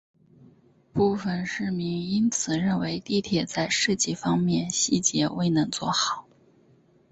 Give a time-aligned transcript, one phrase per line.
[0.93, 6.27] 部分市民因此认为地铁在设计方面细节未能做好。